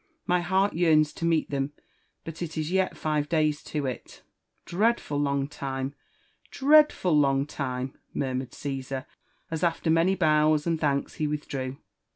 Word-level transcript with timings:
My 0.25 0.39
heart 0.41 0.73
yearns 0.73 1.13
to 1.13 1.25
meet 1.25 1.51
them; 1.51 1.73
but 2.25 2.41
it 2.41 2.57
is 2.57 2.71
yet 2.71 2.97
five 2.97 3.29
days 3.29 3.61
to 3.65 3.85
it." 3.85 4.23
''Dreadful 4.65 5.19
long 5.21 5.47
time! 5.47 5.93
dreadful 6.49 7.15
long 7.15 7.45
time!'' 7.45 7.93
murmured 8.25 8.51
Caesar 8.55 9.05
as, 9.51 9.63
after 9.63 9.91
many 9.91 10.15
bows 10.15 10.65
and 10.65 10.81
thanks, 10.81 11.17
he 11.21 11.27
withdrew. 11.27 11.77